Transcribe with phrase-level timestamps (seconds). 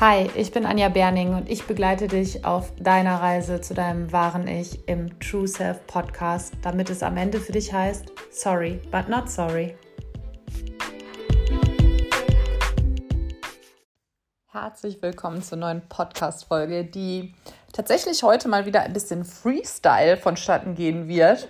[0.00, 4.48] Hi, ich bin Anja Berning und ich begleite dich auf deiner Reise zu deinem wahren
[4.48, 9.30] Ich im True Self Podcast, damit es am Ende für dich heißt, sorry, but not
[9.30, 9.76] sorry.
[14.50, 17.32] Herzlich willkommen zur neuen Podcast-Folge, die
[17.72, 21.48] tatsächlich heute mal wieder ein bisschen Freestyle vonstatten gehen wird.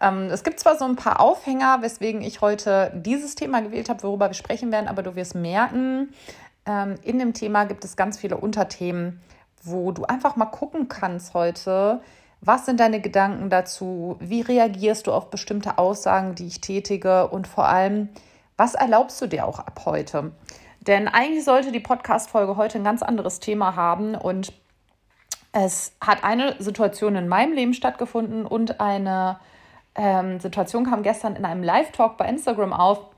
[0.00, 4.02] Ähm, es gibt zwar so ein paar Aufhänger, weswegen ich heute dieses Thema gewählt habe,
[4.02, 6.14] worüber wir sprechen werden, aber du wirst merken,
[6.64, 9.20] in dem Thema gibt es ganz viele Unterthemen,
[9.62, 12.00] wo du einfach mal gucken kannst heute,
[12.40, 14.16] was sind deine Gedanken dazu?
[14.18, 17.28] Wie reagierst du auf bestimmte Aussagen, die ich tätige?
[17.28, 18.08] Und vor allem,
[18.56, 20.32] was erlaubst du dir auch ab heute?
[20.80, 24.16] Denn eigentlich sollte die Podcast-Folge heute ein ganz anderes Thema haben.
[24.16, 24.52] Und
[25.52, 29.38] es hat eine Situation in meinem Leben stattgefunden und eine
[29.94, 33.11] ähm, Situation kam gestern in einem Live-Talk bei Instagram auf,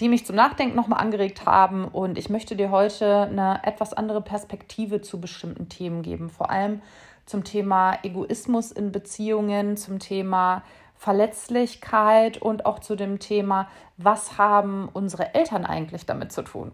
[0.00, 1.86] die mich zum Nachdenken nochmal angeregt haben.
[1.86, 6.30] Und ich möchte dir heute eine etwas andere Perspektive zu bestimmten Themen geben.
[6.30, 6.80] Vor allem
[7.26, 10.62] zum Thema Egoismus in Beziehungen, zum Thema
[10.96, 16.72] Verletzlichkeit und auch zu dem Thema, was haben unsere Eltern eigentlich damit zu tun.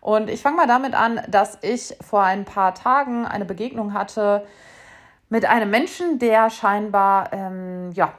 [0.00, 4.46] Und ich fange mal damit an, dass ich vor ein paar Tagen eine Begegnung hatte
[5.28, 8.14] mit einem Menschen, der scheinbar ähm, ja,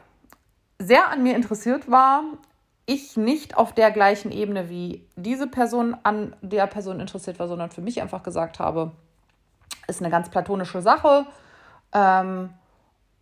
[0.78, 2.24] sehr an mir interessiert war,
[2.92, 7.72] ich nicht auf der gleichen Ebene wie diese Person an der Person interessiert war, sondern
[7.72, 8.92] für mich einfach gesagt habe,
[9.88, 11.26] ist eine ganz platonische Sache.
[11.94, 12.50] Ähm,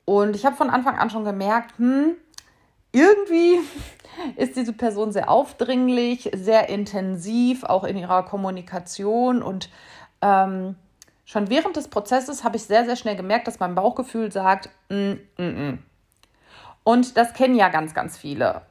[0.06, 2.16] und ich habe von Anfang an schon gemerkt, hm,
[2.92, 3.60] irgendwie
[4.36, 9.44] ist diese Person sehr aufdringlich, sehr intensiv, auch in ihrer Kommunikation.
[9.44, 9.70] Und
[10.22, 10.76] ähm,
[11.26, 15.14] schon während des Prozesses habe ich sehr, sehr schnell gemerkt, dass mein Bauchgefühl sagt, mm,
[15.38, 15.80] mm, mm.
[16.84, 18.64] und das kennen ja ganz, ganz viele.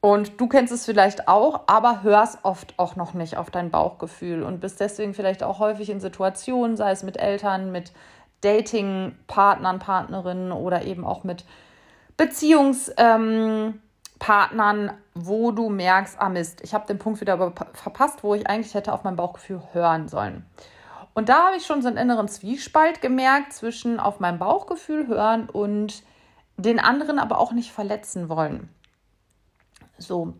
[0.00, 4.44] Und du kennst es vielleicht auch, aber hörst oft auch noch nicht auf dein Bauchgefühl
[4.44, 7.92] und bist deswegen vielleicht auch häufig in Situationen, sei es mit Eltern, mit
[8.42, 11.44] Dating-Partnern, Partnerinnen oder eben auch mit
[12.16, 13.80] Beziehungspartnern,
[14.20, 18.74] ähm, wo du merkst, ah Mist, ich habe den Punkt wieder verpasst, wo ich eigentlich
[18.74, 20.46] hätte auf mein Bauchgefühl hören sollen.
[21.14, 25.48] Und da habe ich schon so einen inneren Zwiespalt gemerkt zwischen auf mein Bauchgefühl hören
[25.50, 26.04] und
[26.56, 28.68] den anderen aber auch nicht verletzen wollen.
[29.98, 30.34] So.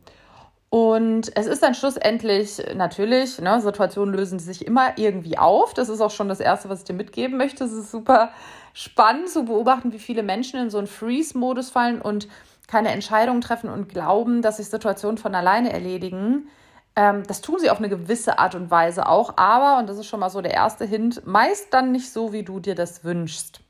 [0.70, 5.72] Und es ist dann schlussendlich natürlich, ne, Situationen lösen sich immer irgendwie auf.
[5.72, 7.64] Das ist auch schon das Erste, was ich dir mitgeben möchte.
[7.64, 8.30] Es ist super
[8.74, 12.28] spannend zu beobachten, wie viele Menschen in so einen Freeze-Modus fallen und
[12.66, 16.48] keine Entscheidungen treffen und glauben, dass sich Situationen von alleine erledigen.
[16.96, 20.06] Ähm, das tun sie auf eine gewisse Art und Weise auch, aber, und das ist
[20.06, 23.62] schon mal so der erste Hint, meist dann nicht so, wie du dir das wünschst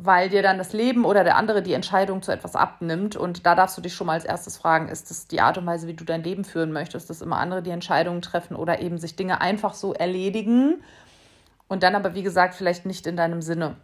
[0.00, 3.16] weil dir dann das Leben oder der andere die Entscheidung zu etwas abnimmt.
[3.16, 5.66] Und da darfst du dich schon mal als erstes fragen, ist das die Art und
[5.66, 8.98] Weise, wie du dein Leben führen möchtest, dass immer andere die Entscheidungen treffen oder eben
[8.98, 10.82] sich Dinge einfach so erledigen
[11.66, 13.74] und dann aber, wie gesagt, vielleicht nicht in deinem Sinne.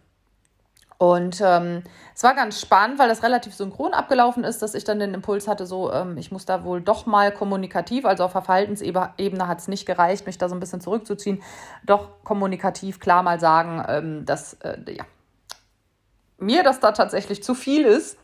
[0.97, 1.83] Und ähm,
[2.15, 5.49] es war ganz spannend, weil das relativ synchron abgelaufen ist, dass ich dann den Impuls
[5.49, 9.67] hatte, so, ähm, ich muss da wohl doch mal kommunikativ, also auf Verhaltensebene hat es
[9.67, 11.43] nicht gereicht, mich da so ein bisschen zurückzuziehen,
[11.85, 15.03] doch kommunikativ klar mal sagen, ähm, dass, äh, ja,
[16.37, 18.17] mir das da tatsächlich zu viel ist.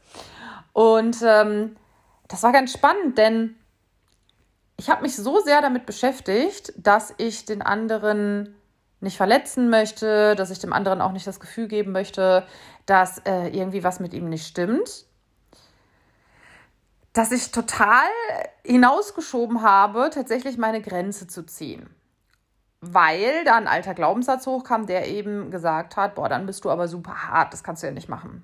[0.74, 1.76] Und ähm,
[2.28, 3.56] das war ganz spannend, denn
[4.78, 8.56] ich habe mich so sehr damit beschäftigt, dass ich den anderen
[9.00, 12.46] nicht verletzen möchte, dass ich dem anderen auch nicht das Gefühl geben möchte,
[12.86, 15.06] dass äh, irgendwie was mit ihm nicht stimmt,
[17.14, 18.08] dass ich total
[18.64, 21.90] hinausgeschoben habe, tatsächlich meine Grenze zu ziehen
[22.82, 26.88] weil da ein alter Glaubenssatz hochkam, der eben gesagt hat, boah, dann bist du aber
[26.88, 28.44] super hart, das kannst du ja nicht machen.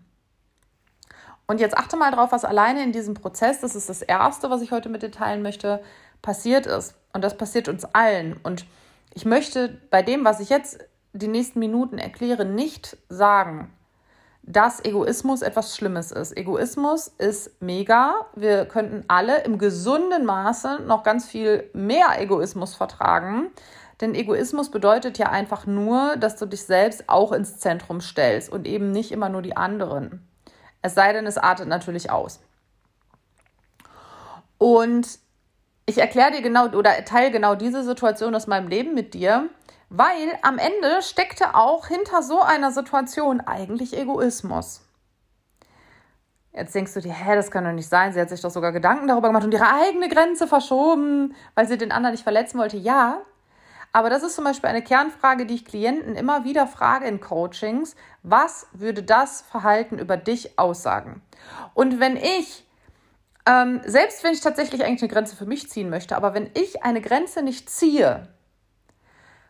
[1.47, 4.61] Und jetzt achte mal drauf, was alleine in diesem Prozess, das ist das Erste, was
[4.61, 5.81] ich heute mit dir teilen möchte,
[6.21, 6.95] passiert ist.
[7.13, 8.37] Und das passiert uns allen.
[8.43, 8.65] Und
[9.13, 13.73] ich möchte bei dem, was ich jetzt die nächsten Minuten erkläre, nicht sagen,
[14.47, 16.35] dass Egoismus etwas Schlimmes ist.
[16.35, 18.15] Egoismus ist mega.
[18.33, 23.51] Wir könnten alle im gesunden Maße noch ganz viel mehr Egoismus vertragen.
[23.99, 28.67] Denn Egoismus bedeutet ja einfach nur, dass du dich selbst auch ins Zentrum stellst und
[28.67, 30.25] eben nicht immer nur die anderen.
[30.81, 32.39] Es sei denn, es artet natürlich aus.
[34.57, 35.19] Und
[35.85, 39.49] ich erkläre dir genau oder teile genau diese Situation aus meinem Leben mit dir,
[39.89, 44.81] weil am Ende steckte auch hinter so einer Situation eigentlich Egoismus.
[46.53, 48.13] Jetzt denkst du dir, hä, das kann doch nicht sein.
[48.13, 51.77] Sie hat sich doch sogar Gedanken darüber gemacht und ihre eigene Grenze verschoben, weil sie
[51.77, 52.77] den anderen nicht verletzen wollte.
[52.77, 53.21] Ja,
[53.93, 57.95] aber das ist zum Beispiel eine Kernfrage, die ich Klienten immer wieder frage in Coachings.
[58.23, 61.21] Was würde das Verhalten über dich aussagen?
[61.73, 62.65] Und wenn ich,
[63.45, 66.83] ähm, selbst wenn ich tatsächlich eigentlich eine Grenze für mich ziehen möchte, aber wenn ich
[66.83, 68.27] eine Grenze nicht ziehe,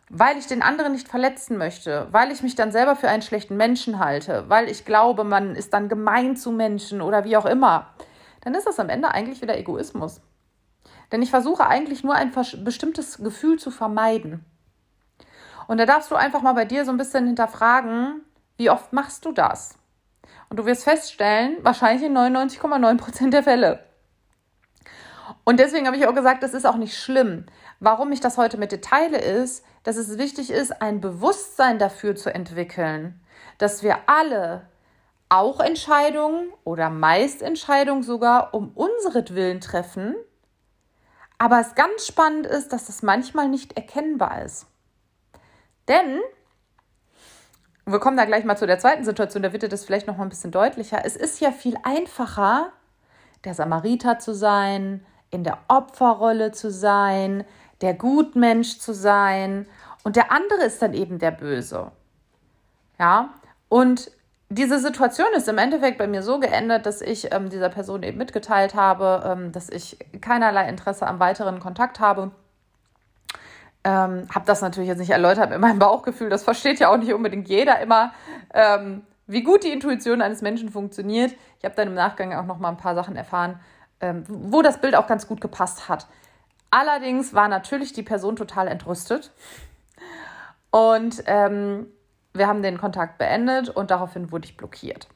[0.09, 3.57] weil ich den anderen nicht verletzen möchte, weil ich mich dann selber für einen schlechten
[3.57, 7.87] Menschen halte, weil ich glaube, man ist dann gemein zu Menschen oder wie auch immer,
[8.41, 10.21] dann ist das am Ende eigentlich wieder Egoismus.
[11.11, 12.31] Denn ich versuche eigentlich nur ein
[12.63, 14.45] bestimmtes Gefühl zu vermeiden.
[15.67, 18.21] Und da darfst du einfach mal bei dir so ein bisschen hinterfragen,
[18.55, 19.77] wie oft machst du das?
[20.49, 23.83] Und du wirst feststellen, wahrscheinlich in 99,9 Prozent der Fälle.
[25.43, 27.45] Und deswegen habe ich auch gesagt, das ist auch nicht schlimm.
[27.79, 32.15] Warum ich das heute mit dir teile, ist, dass es wichtig ist, ein Bewusstsein dafür
[32.15, 33.19] zu entwickeln,
[33.57, 34.67] dass wir alle
[35.29, 40.15] auch Entscheidungen oder meist Entscheidungen sogar um unseren treffen,
[41.37, 44.65] aber es ganz spannend ist, dass das manchmal nicht erkennbar ist.
[45.87, 46.19] Denn
[47.85, 50.17] wir kommen da gleich mal zu der zweiten Situation, da wird dir das vielleicht noch
[50.17, 51.05] mal ein bisschen deutlicher.
[51.05, 52.71] Es ist ja viel einfacher,
[53.43, 57.45] der Samariter zu sein, in der Opferrolle zu sein,
[57.81, 59.67] der Gutmensch zu sein
[60.03, 61.91] und der andere ist dann eben der Böse.
[62.99, 63.29] Ja,
[63.69, 64.11] und
[64.49, 68.17] diese Situation ist im Endeffekt bei mir so geendet, dass ich ähm, dieser Person eben
[68.17, 72.31] mitgeteilt habe, ähm, dass ich keinerlei Interesse am weiteren Kontakt habe
[73.87, 76.29] ähm, habe das natürlich jetzt nicht erläutert mit meinem Bauchgefühl.
[76.29, 78.11] Das versteht ja auch nicht unbedingt jeder immer,
[78.53, 81.33] ähm, wie gut die Intuition eines Menschen funktioniert.
[81.59, 83.61] Ich habe dann im Nachgang auch noch mal ein paar Sachen erfahren,
[84.01, 86.05] ähm, wo das Bild auch ganz gut gepasst hat.
[86.69, 89.31] Allerdings war natürlich die Person total entrüstet.
[90.69, 91.87] Und ähm,
[92.33, 95.07] wir haben den Kontakt beendet und daraufhin wurde ich blockiert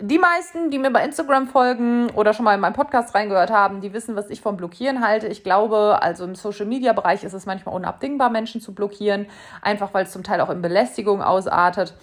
[0.00, 3.80] die meisten, die mir bei Instagram folgen oder schon mal in meinen Podcast reingehört haben,
[3.80, 5.26] die wissen, was ich vom Blockieren halte.
[5.26, 9.26] Ich glaube, also im Social Media Bereich ist es manchmal unabdingbar, Menschen zu blockieren,
[9.60, 11.94] einfach weil es zum Teil auch in Belästigung ausartet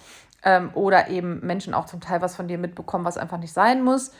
[0.44, 3.82] ähm, oder eben Menschen auch zum Teil was von dir mitbekommen, was einfach nicht sein
[3.82, 4.12] muss.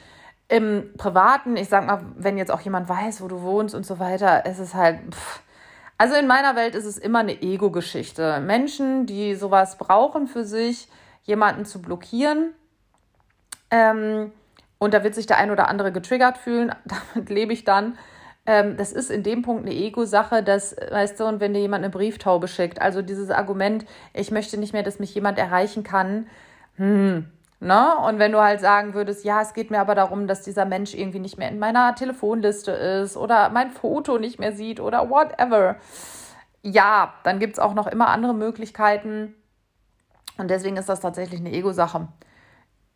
[0.50, 3.99] Im Privaten, ich sag mal, wenn jetzt auch jemand weiß, wo du wohnst und so
[3.99, 4.99] weiter, ist es halt.
[5.14, 5.41] Pff.
[5.97, 8.41] Also in meiner Welt ist es immer eine Ego-Geschichte.
[8.41, 10.88] Menschen, die sowas brauchen für sich,
[11.25, 12.55] jemanden zu blockieren,
[13.70, 14.32] ähm,
[14.79, 16.75] und da wird sich der ein oder andere getriggert fühlen.
[17.14, 17.99] Damit lebe ich dann.
[18.46, 21.85] Ähm, das ist in dem Punkt eine Ego-Sache, dass, weißt du, und wenn dir jemand
[21.85, 26.26] eine Brieftaube schickt, also dieses Argument, ich möchte nicht mehr, dass mich jemand erreichen kann,
[26.76, 27.26] hm,
[27.62, 27.95] Ne?
[27.99, 30.95] Und wenn du halt sagen würdest, ja, es geht mir aber darum, dass dieser Mensch
[30.95, 35.77] irgendwie nicht mehr in meiner Telefonliste ist oder mein Foto nicht mehr sieht oder whatever.
[36.62, 39.35] Ja, dann gibt es auch noch immer andere Möglichkeiten.
[40.39, 42.09] Und deswegen ist das tatsächlich eine Ego-Sache.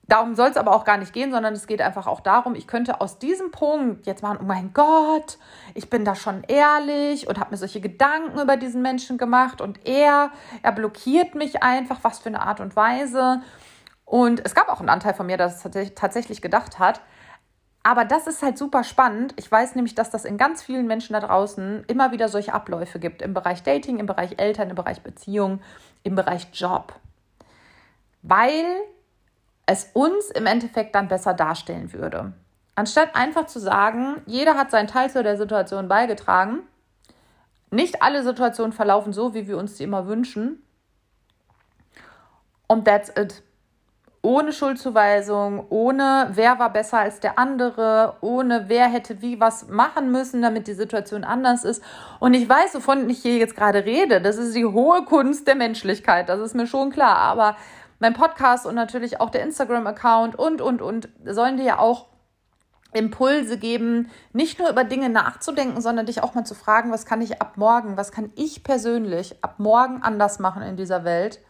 [0.07, 2.67] Darum soll es aber auch gar nicht gehen, sondern es geht einfach auch darum, ich
[2.67, 5.39] könnte aus diesem Punkt jetzt machen, oh mein Gott,
[5.75, 9.87] ich bin da schon ehrlich und habe mir solche Gedanken über diesen Menschen gemacht und
[9.87, 10.31] er,
[10.63, 13.41] er blockiert mich einfach, was für eine Art und Weise.
[14.15, 17.01] Und es gab auch einen Anteil von mir, der das tatsächlich gedacht hat.
[17.83, 19.35] Aber das ist halt super spannend.
[19.35, 23.01] Ich weiß nämlich, dass das in ganz vielen Menschen da draußen immer wieder solche Abläufe
[23.01, 23.23] gibt.
[23.23, 25.61] Im Bereich Dating, im Bereich Eltern, im Bereich Beziehung,
[26.05, 26.95] im Bereich Job.
[28.23, 28.65] Weil
[29.67, 32.35] es uns im Endeffekt dann besser darstellen würde.
[32.77, 36.61] Anstatt einfach zu sagen, jeder hat seinen Teil zu der Situation beigetragen,
[37.73, 40.63] nicht alle Situationen verlaufen so, wie wir uns sie immer wünschen.
[42.69, 43.43] Und that's it.
[44.25, 50.11] Ohne Schuldzuweisung, ohne wer war besser als der andere, ohne wer hätte wie was machen
[50.13, 51.85] müssen, damit die Situation anders ist.
[52.21, 54.23] Und ich weiß, wovon ich hier jetzt gerade rede.
[54.23, 56.31] Das ist die hohe Kunst der Menschlichkeit.
[56.31, 57.19] Das ist mir schon klar.
[57.19, 57.59] Aber
[57.99, 62.07] mein Podcast und natürlich auch der Instagram-Account und, und, und sollen dir ja auch
[62.95, 67.21] Impulse geben, nicht nur über Dinge nachzudenken, sondern dich auch mal zu fragen, was kann
[67.21, 71.41] ich ab morgen, was kann ich persönlich ab morgen anders machen in dieser Welt,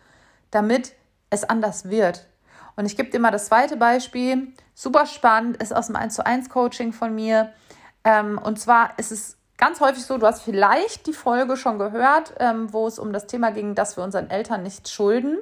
[0.50, 0.94] damit
[1.30, 2.26] es anders wird.
[2.76, 6.26] Und ich gebe dir mal das zweite Beispiel, super spannend, ist aus dem 1 zu
[6.26, 7.52] 1 Coaching von mir.
[8.04, 12.34] Ähm, und zwar ist es ganz häufig so, du hast vielleicht die Folge schon gehört,
[12.38, 15.38] ähm, wo es um das Thema ging, dass wir unseren Eltern nichts schulden.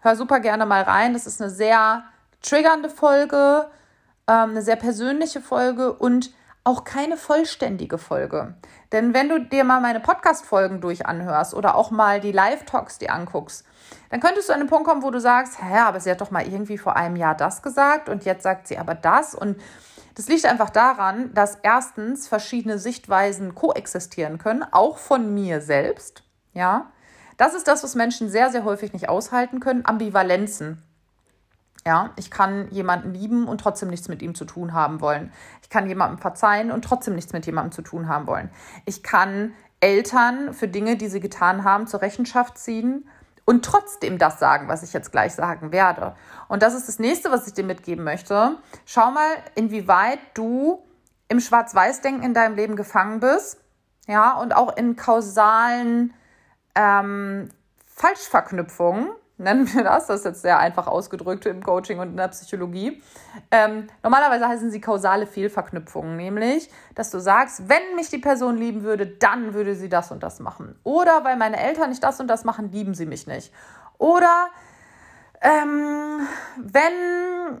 [0.00, 1.12] Hör super gerne mal rein.
[1.12, 2.04] Das ist eine sehr
[2.40, 3.68] triggernde Folge,
[4.26, 6.32] ähm, eine sehr persönliche Folge und
[6.64, 8.54] auch keine vollständige Folge.
[8.92, 13.12] Denn wenn du dir mal meine Podcast-Folgen durch anhörst oder auch mal die Live-Talks dir
[13.12, 13.64] anguckst,
[14.10, 16.30] dann könntest du an den Punkt kommen, wo du sagst, hä, aber sie hat doch
[16.30, 19.34] mal irgendwie vor einem Jahr das gesagt und jetzt sagt sie aber das.
[19.34, 19.60] Und
[20.14, 26.92] das liegt einfach daran, dass erstens verschiedene Sichtweisen koexistieren können, auch von mir selbst, ja.
[27.38, 29.84] Das ist das, was Menschen sehr, sehr häufig nicht aushalten können.
[29.84, 30.82] Ambivalenzen.
[31.84, 35.32] Ja, ich kann jemanden lieben und trotzdem nichts mit ihm zu tun haben wollen.
[35.62, 38.50] Ich kann jemandem verzeihen und trotzdem nichts mit jemandem zu tun haben wollen.
[38.84, 43.08] Ich kann Eltern für Dinge, die sie getan haben, zur Rechenschaft ziehen
[43.44, 46.14] und trotzdem das sagen, was ich jetzt gleich sagen werde.
[46.48, 48.56] Und das ist das nächste, was ich dir mitgeben möchte.
[48.86, 50.84] Schau mal, inwieweit du
[51.28, 53.58] im Schwarz-Weiß-Denken in deinem Leben gefangen bist
[54.06, 56.14] ja, und auch in kausalen
[56.74, 57.48] ähm,
[57.86, 59.10] Falschverknüpfungen,
[59.42, 63.02] nennen wir das, das ist jetzt sehr einfach ausgedrückt im Coaching und in der Psychologie.
[63.50, 68.82] Ähm, normalerweise heißen sie kausale Fehlverknüpfungen, nämlich, dass du sagst, wenn mich die Person lieben
[68.82, 70.78] würde, dann würde sie das und das machen.
[70.84, 73.52] Oder weil meine Eltern nicht das und das machen, lieben sie mich nicht.
[73.98, 74.48] Oder
[75.40, 77.60] ähm, wenn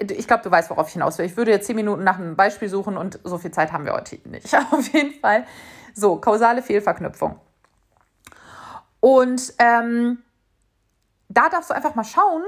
[0.00, 1.26] ich glaube, du weißt, worauf ich hinaus will.
[1.26, 3.92] Ich würde jetzt zehn Minuten nach einem Beispiel suchen und so viel Zeit haben wir
[3.92, 4.54] heute nicht.
[4.70, 5.44] Auf jeden Fall.
[5.94, 7.38] So, kausale Fehlverknüpfung.
[9.04, 10.22] Und ähm,
[11.28, 12.42] da darfst du einfach mal schauen,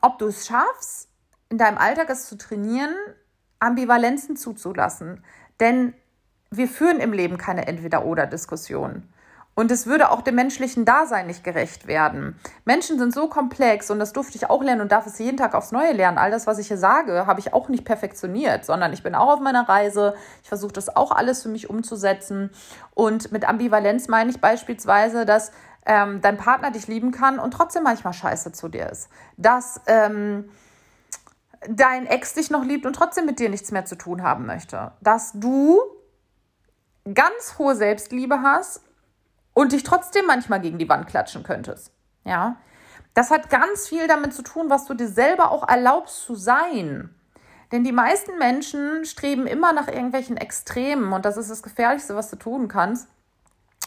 [0.00, 1.10] ob du es schaffst,
[1.50, 2.94] in deinem Alltag es zu trainieren,
[3.58, 5.22] Ambivalenzen zuzulassen.
[5.60, 5.92] Denn
[6.50, 9.06] wir führen im Leben keine Entweder-Oder-Diskussion.
[9.54, 12.38] Und es würde auch dem menschlichen Dasein nicht gerecht werden.
[12.64, 15.54] Menschen sind so komplex und das durfte ich auch lernen und darf es jeden Tag
[15.54, 16.18] aufs Neue lernen.
[16.18, 19.34] All das, was ich hier sage, habe ich auch nicht perfektioniert, sondern ich bin auch
[19.34, 20.14] auf meiner Reise.
[20.42, 22.50] Ich versuche das auch alles für mich umzusetzen.
[22.94, 25.52] Und mit Ambivalenz meine ich beispielsweise, dass
[25.86, 29.08] ähm, dein Partner dich lieben kann und trotzdem manchmal scheiße zu dir ist.
[29.36, 30.50] Dass ähm,
[31.68, 34.92] dein Ex dich noch liebt und trotzdem mit dir nichts mehr zu tun haben möchte.
[35.00, 35.80] Dass du
[37.12, 38.80] ganz hohe Selbstliebe hast
[39.54, 41.92] und dich trotzdem manchmal gegen die Wand klatschen könntest.
[42.24, 42.56] Ja,
[43.14, 47.14] das hat ganz viel damit zu tun, was du dir selber auch erlaubst zu sein.
[47.72, 52.30] Denn die meisten Menschen streben immer nach irgendwelchen Extremen und das ist das Gefährlichste, was
[52.30, 53.08] du tun kannst.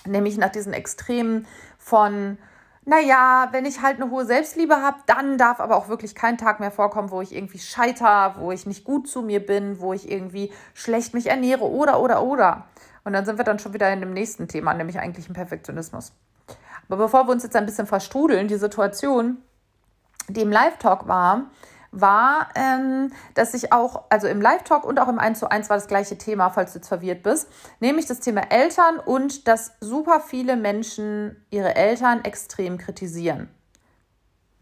[0.05, 1.45] Nämlich nach diesen Extremen
[1.77, 2.37] von,
[2.85, 6.59] naja, wenn ich halt eine hohe Selbstliebe habe, dann darf aber auch wirklich kein Tag
[6.59, 10.09] mehr vorkommen, wo ich irgendwie scheiter, wo ich nicht gut zu mir bin, wo ich
[10.09, 12.65] irgendwie schlecht mich ernähre oder, oder, oder.
[13.07, 16.11] Und dann sind wir dann schon wieder in dem nächsten Thema, nämlich eigentlich im Perfektionismus.
[16.89, 19.37] Aber bevor wir uns jetzt ein bisschen verstrudeln, die Situation,
[20.27, 21.43] die im Live-Talk war,
[21.91, 25.77] war, ähm, dass ich auch, also im Live-Talk und auch im 1 zu 1 war
[25.77, 27.47] das gleiche Thema, falls du jetzt verwirrt bist,
[27.79, 33.47] nämlich das Thema Eltern und dass super viele Menschen ihre Eltern extrem kritisieren.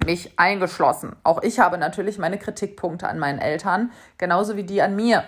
[0.05, 1.15] Mich eingeschlossen.
[1.23, 5.23] Auch ich habe natürlich meine Kritikpunkte an meinen Eltern, genauso wie die an mir.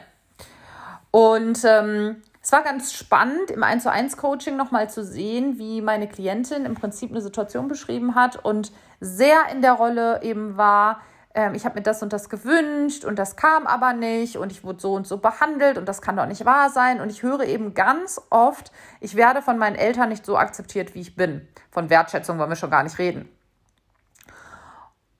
[1.09, 5.81] Und ähm, es war ganz spannend, im 1 zu 1 Coaching nochmal zu sehen, wie
[5.81, 11.01] meine Klientin im Prinzip eine Situation beschrieben hat und sehr in der Rolle eben war,
[11.33, 14.63] ähm, ich habe mir das und das gewünscht und das kam aber nicht und ich
[14.63, 17.01] wurde so und so behandelt und das kann doch nicht wahr sein.
[17.01, 21.01] Und ich höre eben ganz oft, ich werde von meinen Eltern nicht so akzeptiert, wie
[21.01, 21.45] ich bin.
[21.69, 23.27] Von Wertschätzung wollen wir schon gar nicht reden.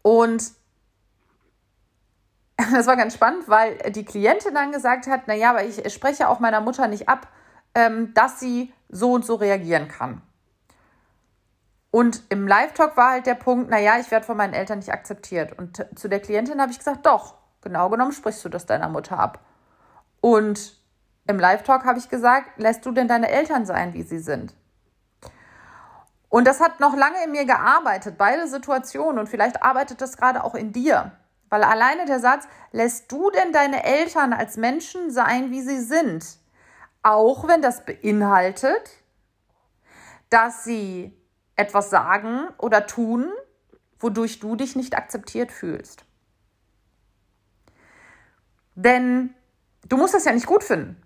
[0.02, 0.54] Und
[2.74, 6.40] das war ganz spannend, weil die Klientin dann gesagt hat, naja, aber ich spreche auch
[6.40, 7.28] meiner Mutter nicht ab,
[7.76, 10.22] ähm, dass sie so und so reagieren kann.
[11.92, 15.58] Und im Live-Talk war halt der Punkt, naja, ich werde von meinen Eltern nicht akzeptiert.
[15.58, 19.18] Und zu der Klientin habe ich gesagt, doch, genau genommen sprichst du das deiner Mutter
[19.18, 19.40] ab.
[20.20, 20.78] Und
[21.28, 24.56] im Live-Talk habe ich gesagt, lässt du denn deine Eltern sein, wie sie sind?
[26.30, 29.20] Und das hat noch lange in mir gearbeitet, beide Situationen.
[29.20, 31.12] Und vielleicht arbeitet das gerade auch in dir.
[31.50, 36.26] Weil alleine der Satz, lässt du denn deine Eltern als Menschen sein, wie sie sind?
[37.04, 38.92] Auch wenn das beinhaltet,
[40.30, 41.14] dass sie
[41.56, 43.32] etwas sagen oder tun,
[44.00, 46.04] wodurch du dich nicht akzeptiert fühlst.
[48.76, 49.34] Denn
[49.88, 51.02] du musst das ja nicht gut finden.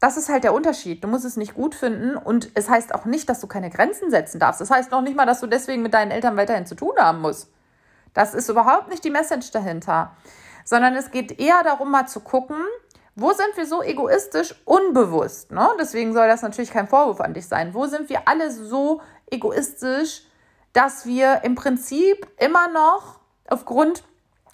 [0.00, 1.04] Das ist halt der Unterschied.
[1.04, 4.10] Du musst es nicht gut finden und es heißt auch nicht, dass du keine Grenzen
[4.10, 4.60] setzen darfst.
[4.60, 7.20] Das heißt noch nicht mal, dass du deswegen mit deinen Eltern weiterhin zu tun haben
[7.20, 7.50] musst.
[8.14, 10.12] Das ist überhaupt nicht die Message dahinter,
[10.64, 12.64] sondern es geht eher darum, mal zu gucken,
[13.16, 15.50] wo sind wir so egoistisch unbewusst?
[15.50, 15.68] Ne?
[15.78, 17.74] Deswegen soll das natürlich kein Vorwurf an dich sein.
[17.74, 20.22] Wo sind wir alle so egoistisch,
[20.72, 24.04] dass wir im Prinzip immer noch aufgrund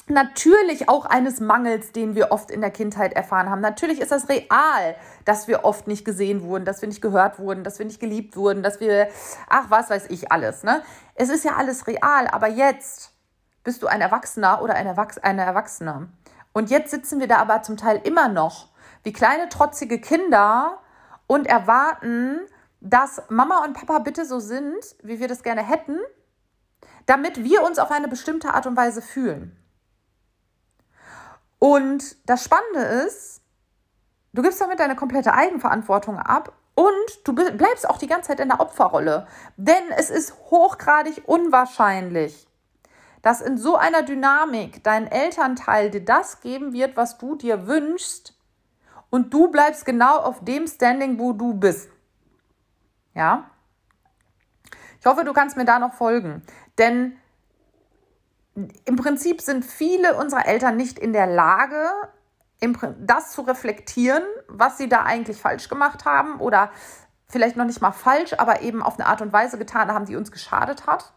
[0.09, 3.61] natürlich auch eines Mangels, den wir oft in der Kindheit erfahren haben.
[3.61, 4.95] Natürlich ist das real,
[5.25, 8.37] dass wir oft nicht gesehen wurden, dass wir nicht gehört wurden, dass wir nicht geliebt
[8.37, 9.09] wurden, dass wir,
[9.49, 10.63] ach, was weiß ich alles.
[10.63, 10.83] Ne?
[11.17, 13.16] Es ist ja alles real, aber jetzt
[13.67, 16.09] bist du ein Erwachsener oder ein Erwachs eine Erwachsene.
[16.53, 18.69] Und jetzt sitzen wir da aber zum Teil immer noch
[19.03, 20.79] wie kleine trotzige Kinder
[21.27, 22.39] und erwarten,
[22.81, 25.99] dass Mama und Papa bitte so sind, wie wir das gerne hätten,
[27.07, 29.57] damit wir uns auf eine bestimmte Art und Weise fühlen.
[31.59, 33.43] Und das Spannende ist,
[34.33, 36.87] du gibst damit deine komplette Eigenverantwortung ab und
[37.25, 39.27] du bleibst auch die ganze Zeit in der Opferrolle.
[39.57, 42.47] Denn es ist hochgradig unwahrscheinlich,
[43.27, 48.39] dass in so einer Dynamik dein Elternteil dir das geben wird, was du dir wünschst
[49.11, 51.91] und du bleibst genau auf dem Standing, wo du bist.
[53.15, 53.51] Ja?
[55.01, 56.45] Ich hoffe, du kannst mir da noch folgen,
[56.79, 57.17] denn
[58.85, 61.85] im Prinzip sind viele unserer Eltern nicht in der Lage,
[63.01, 66.71] das zu reflektieren, was sie da eigentlich falsch gemacht haben oder
[67.27, 70.15] vielleicht noch nicht mal falsch, aber eben auf eine Art und Weise getan haben, die
[70.15, 71.13] uns geschadet hat.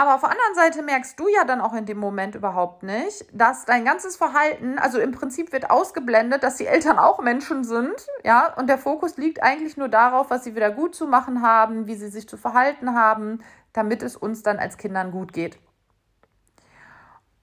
[0.00, 3.26] Aber auf der anderen Seite merkst du ja dann auch in dem Moment überhaupt nicht,
[3.34, 8.06] dass dein ganzes Verhalten, also im Prinzip wird ausgeblendet, dass die Eltern auch Menschen sind,
[8.24, 11.86] ja, und der Fokus liegt eigentlich nur darauf, was sie wieder gut zu machen haben,
[11.86, 13.40] wie sie sich zu verhalten haben,
[13.74, 15.58] damit es uns dann als Kindern gut geht.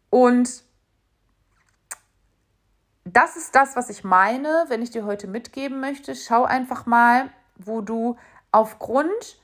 [0.09, 0.63] Und
[3.05, 6.15] das ist das, was ich meine, wenn ich dir heute mitgeben möchte.
[6.15, 8.17] Schau einfach mal, wo du
[8.51, 9.37] aufgrund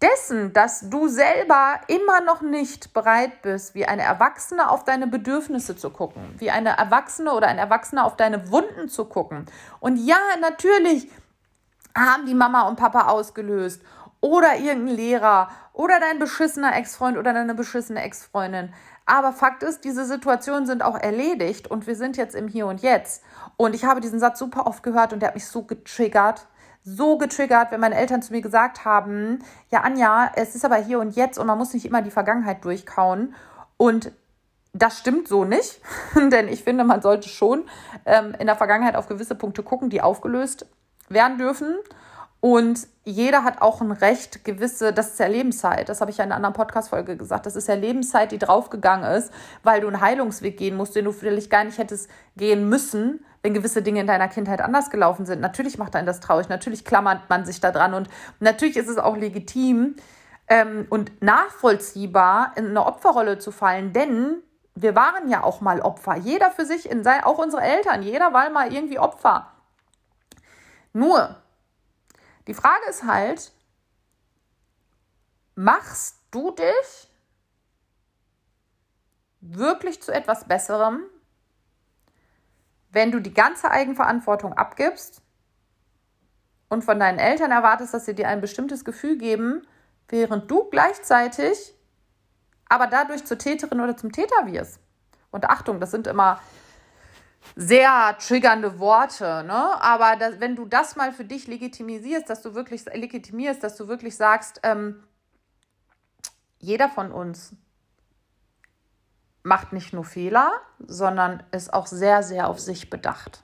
[0.00, 5.76] dessen, dass du selber immer noch nicht bereit bist, wie eine Erwachsene auf deine Bedürfnisse
[5.76, 9.46] zu gucken, wie eine Erwachsene oder ein Erwachsener auf deine Wunden zu gucken.
[9.80, 11.10] Und ja, natürlich
[11.96, 13.82] haben die Mama und Papa ausgelöst
[14.20, 18.72] oder irgendein Lehrer oder dein beschissener Ex-Freund oder deine beschissene Ex-Freundin.
[19.06, 22.82] Aber Fakt ist, diese Situationen sind auch erledigt und wir sind jetzt im Hier und
[22.82, 23.22] Jetzt.
[23.56, 26.46] Und ich habe diesen Satz super oft gehört und der hat mich so getriggert
[26.96, 29.40] so getriggert, wenn meine Eltern zu mir gesagt haben,
[29.70, 32.64] ja Anja, es ist aber hier und jetzt und man muss nicht immer die Vergangenheit
[32.64, 33.34] durchkauen.
[33.76, 34.12] Und
[34.72, 35.80] das stimmt so nicht,
[36.14, 37.64] denn ich finde, man sollte schon
[38.06, 40.66] ähm, in der Vergangenheit auf gewisse Punkte gucken, die aufgelöst
[41.08, 41.76] werden dürfen.
[42.40, 46.24] Und jeder hat auch ein Recht, gewisse, das ist ja Lebenszeit, das habe ich ja
[46.24, 49.32] in einer anderen Podcast-Folge gesagt, das ist ja Lebenszeit, die draufgegangen ist,
[49.64, 53.54] weil du einen Heilungsweg gehen musst, den du vielleicht gar nicht hättest gehen müssen, wenn
[53.54, 55.40] gewisse Dinge in deiner Kindheit anders gelaufen sind.
[55.40, 58.08] Natürlich macht einen das traurig, natürlich klammert man sich da dran und
[58.40, 59.96] natürlich ist es auch legitim
[60.48, 64.42] ähm, und nachvollziehbar, in eine Opferrolle zu fallen, denn
[64.74, 66.16] wir waren ja auch mal Opfer.
[66.16, 69.52] Jeder für sich, in sein, auch unsere Eltern, jeder war mal irgendwie Opfer.
[70.92, 71.36] Nur,
[72.46, 73.52] die Frage ist halt,
[75.54, 77.08] machst du dich
[79.40, 81.02] wirklich zu etwas Besserem,
[82.98, 85.22] wenn du die ganze Eigenverantwortung abgibst
[86.68, 89.64] und von deinen Eltern erwartest, dass sie dir ein bestimmtes Gefühl geben,
[90.08, 91.76] während du gleichzeitig
[92.68, 94.80] aber dadurch zur Täterin oder zum Täter wirst.
[95.30, 96.40] Und Achtung, das sind immer
[97.54, 99.80] sehr triggernde Worte, ne?
[99.80, 103.86] Aber das, wenn du das mal für dich legitimisierst, dass du wirklich legitimierst, dass du
[103.86, 105.04] wirklich sagst, ähm,
[106.58, 107.52] jeder von uns
[109.42, 110.52] macht nicht nur Fehler,
[110.86, 113.42] sondern ist auch sehr, sehr auf sich bedacht.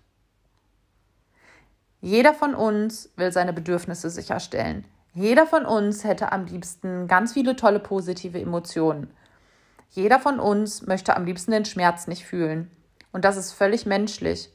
[2.00, 4.84] Jeder von uns will seine Bedürfnisse sicherstellen.
[5.14, 9.14] Jeder von uns hätte am liebsten ganz viele tolle positive Emotionen.
[9.90, 12.70] Jeder von uns möchte am liebsten den Schmerz nicht fühlen.
[13.12, 14.50] Und das ist völlig menschlich.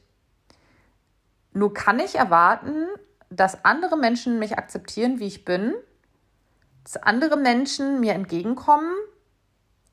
[1.52, 2.86] Nur kann ich erwarten,
[3.30, 5.74] dass andere Menschen mich akzeptieren, wie ich bin,
[6.84, 8.92] dass andere Menschen mir entgegenkommen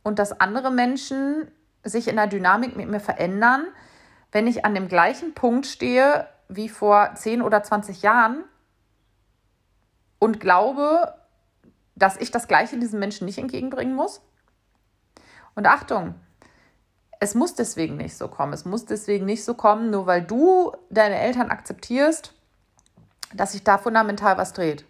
[0.07, 1.51] und dass andere Menschen
[1.83, 3.67] sich in der Dynamik mit mir verändern,
[4.31, 8.45] wenn ich an dem gleichen Punkt stehe wie vor 10 oder 20 Jahren
[10.17, 11.13] und glaube,
[11.95, 14.21] dass ich das Gleiche diesen Menschen nicht entgegenbringen muss.
[15.55, 16.15] Und Achtung,
[17.19, 18.53] es muss deswegen nicht so kommen.
[18.53, 22.33] Es muss deswegen nicht so kommen, nur weil du deine Eltern akzeptierst,
[23.33, 24.85] dass sich da fundamental was dreht.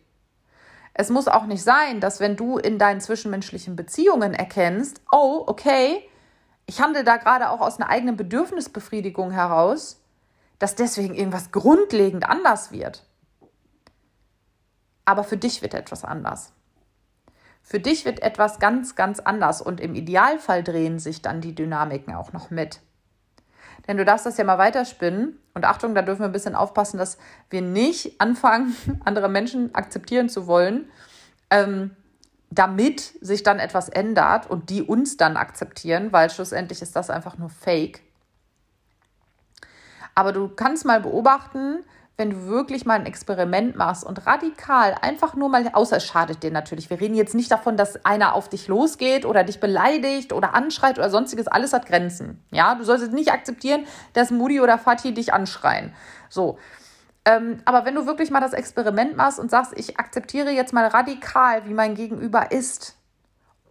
[1.00, 6.02] Es muss auch nicht sein, dass wenn du in deinen zwischenmenschlichen Beziehungen erkennst, oh, okay,
[6.66, 10.02] ich handle da gerade auch aus einer eigenen Bedürfnisbefriedigung heraus,
[10.58, 13.06] dass deswegen irgendwas grundlegend anders wird.
[15.06, 16.52] Aber für dich wird etwas anders.
[17.62, 22.16] Für dich wird etwas ganz, ganz anders und im Idealfall drehen sich dann die Dynamiken
[22.16, 22.80] auch noch mit.
[23.88, 25.40] Denn du darfst das ja mal weiterspinnen.
[25.54, 27.18] Und Achtung, da dürfen wir ein bisschen aufpassen, dass
[27.50, 30.90] wir nicht anfangen, andere Menschen akzeptieren zu wollen,
[31.50, 31.96] ähm,
[32.50, 37.38] damit sich dann etwas ändert und die uns dann akzeptieren, weil schlussendlich ist das einfach
[37.38, 38.02] nur Fake.
[40.16, 41.84] Aber du kannst mal beobachten,
[42.18, 46.42] wenn du wirklich mal ein Experiment machst und radikal einfach nur mal, außer es schadet
[46.42, 46.90] dir natürlich.
[46.90, 50.98] Wir reden jetzt nicht davon, dass einer auf dich losgeht oder dich beleidigt oder anschreit
[50.98, 51.48] oder sonstiges.
[51.48, 52.44] Alles hat Grenzen.
[52.50, 55.94] Ja, du sollst nicht akzeptieren, dass Moody oder Fatih dich anschreien.
[56.28, 56.58] So.
[57.24, 60.88] Ähm, aber wenn du wirklich mal das Experiment machst und sagst, ich akzeptiere jetzt mal
[60.88, 62.96] radikal, wie mein Gegenüber ist,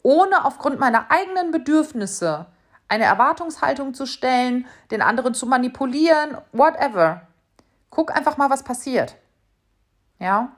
[0.03, 2.47] ohne aufgrund meiner eigenen Bedürfnisse
[2.87, 7.23] eine Erwartungshaltung zu stellen, den anderen zu manipulieren, whatever
[7.91, 9.17] Guck einfach mal, was passiert.
[10.19, 10.53] Ja?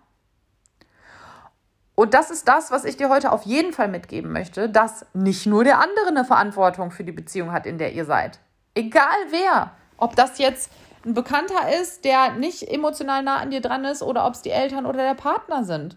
[1.94, 5.46] Und das ist das, was ich dir heute auf jeden Fall mitgeben möchte, dass nicht
[5.46, 8.38] nur der andere eine Verantwortung für die Beziehung hat, in der ihr seid.
[8.74, 9.72] Egal wer.
[9.96, 10.70] Ob das jetzt
[11.04, 14.50] ein Bekannter ist, der nicht emotional nah an dir dran ist, oder ob es die
[14.50, 15.96] Eltern oder der Partner sind.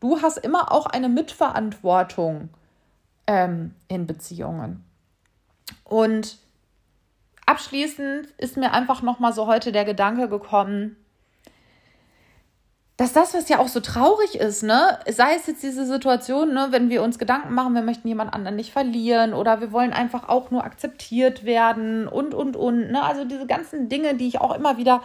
[0.00, 2.50] Du hast immer auch eine Mitverantwortung
[3.26, 4.84] ähm, in Beziehungen.
[5.84, 6.38] Und
[7.48, 10.96] abschließend ist mir einfach nochmal so heute der Gedanke gekommen,
[12.98, 16.68] dass das, was ja auch so traurig ist, ne, sei es jetzt diese Situation, ne,
[16.70, 20.28] wenn wir uns Gedanken machen, wir möchten jemand anderen nicht verlieren oder wir wollen einfach
[20.28, 24.54] auch nur akzeptiert werden und, und, und, ne, also diese ganzen Dinge, die ich auch
[24.54, 25.00] immer wieder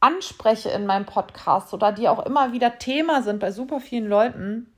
[0.00, 4.70] anspreche in meinem Podcast oder die auch immer wieder Thema sind bei super vielen Leuten,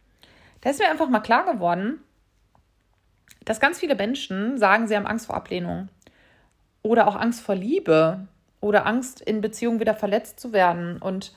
[0.61, 2.03] da ist mir einfach mal klar geworden,
[3.47, 5.89] dass ganz viele Menschen sagen, sie haben Angst vor Ablehnung
[6.83, 8.27] oder auch Angst vor Liebe
[8.61, 11.01] oder Angst in Beziehungen wieder verletzt zu werden.
[11.01, 11.33] Und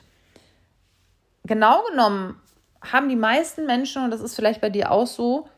[1.44, 2.40] genau genommen
[2.80, 5.48] haben die meisten Menschen, und das ist vielleicht bei dir auch so,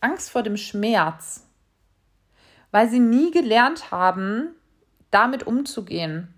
[0.00, 1.46] Angst vor dem Schmerz,
[2.70, 4.54] weil sie nie gelernt haben,
[5.10, 6.34] damit umzugehen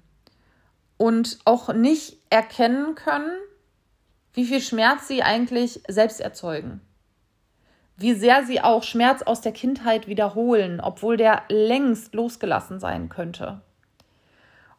[0.96, 3.36] und auch nicht erkennen können,
[4.34, 6.80] wie viel Schmerz sie eigentlich selbst erzeugen.
[7.96, 13.60] Wie sehr sie auch Schmerz aus der Kindheit wiederholen, obwohl der längst losgelassen sein könnte.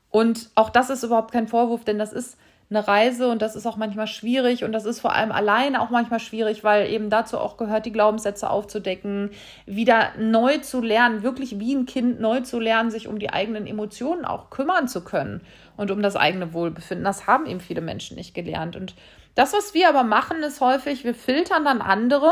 [0.10, 2.38] Und auch das ist überhaupt kein Vorwurf, denn das ist
[2.70, 5.90] eine Reise und das ist auch manchmal schwierig und das ist vor allem alleine auch
[5.90, 9.32] manchmal schwierig, weil eben dazu auch gehört, die Glaubenssätze aufzudecken,
[9.66, 13.68] wieder neu zu lernen, wirklich wie ein Kind neu zu lernen, sich um die eigenen
[13.68, 15.42] Emotionen auch kümmern zu können
[15.78, 17.06] und um das eigene Wohlbefinden.
[17.06, 18.76] Das haben eben viele Menschen nicht gelernt.
[18.76, 18.96] Und
[19.34, 22.32] das, was wir aber machen, ist häufig, wir filtern dann andere,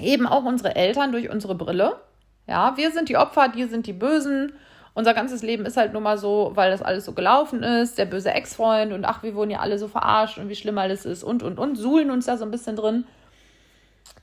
[0.00, 2.00] eben auch unsere Eltern durch unsere Brille.
[2.46, 4.52] Ja, wir sind die Opfer, die sind die Bösen
[4.94, 8.06] unser ganzes Leben ist halt nun mal so, weil das alles so gelaufen ist, der
[8.06, 11.24] böse Ex-Freund und ach, wir wurden ja alle so verarscht und wie schlimm alles ist
[11.24, 13.04] und und und, suhlen uns da so ein bisschen drin.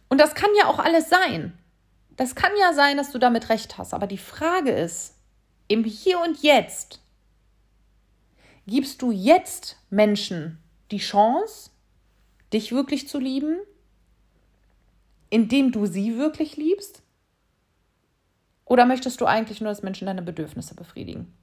[0.07, 1.57] Und das kann ja auch alles sein.
[2.15, 3.93] Das kann ja sein, dass du damit recht hast.
[3.93, 5.15] Aber die Frage ist,
[5.67, 7.01] im Hier und Jetzt,
[8.65, 10.57] gibst du jetzt Menschen
[10.91, 11.71] die Chance,
[12.53, 13.57] dich wirklich zu lieben,
[15.31, 17.01] indem du sie wirklich liebst?
[18.65, 21.33] Oder möchtest du eigentlich nur, dass Menschen deine Bedürfnisse befriedigen?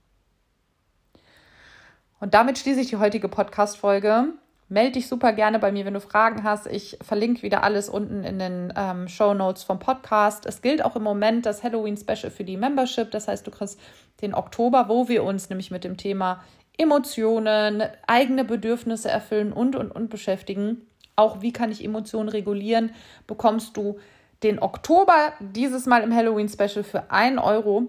[2.20, 4.34] Und damit schließe ich die heutige Podcast-Folge.
[4.68, 6.66] Melde dich super gerne bei mir, wenn du Fragen hast.
[6.66, 10.44] Ich verlinke wieder alles unten in den ähm, Show Notes vom Podcast.
[10.44, 13.10] Es gilt auch im Moment das Halloween-Special für die Membership.
[13.10, 13.80] Das heißt, du kriegst
[14.20, 16.44] den Oktober, wo wir uns nämlich mit dem Thema
[16.76, 20.87] Emotionen, eigene Bedürfnisse erfüllen und und und beschäftigen.
[21.18, 22.92] Auch wie kann ich Emotionen regulieren,
[23.26, 23.98] bekommst du
[24.44, 27.88] den Oktober dieses Mal im Halloween-Special für 1 Euro.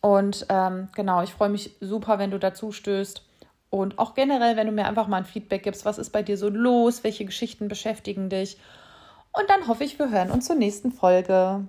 [0.00, 3.26] Und ähm, genau, ich freue mich super, wenn du dazu stößt.
[3.68, 6.36] Und auch generell, wenn du mir einfach mal ein Feedback gibst, was ist bei dir
[6.36, 8.58] so los, welche Geschichten beschäftigen dich.
[9.32, 11.66] Und dann hoffe ich, wir hören uns zur nächsten Folge.